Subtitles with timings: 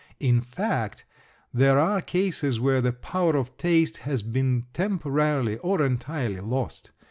[0.19, 1.05] In fact
[1.53, 6.89] there are cases where the power of taste has been temporarily or entirely lost.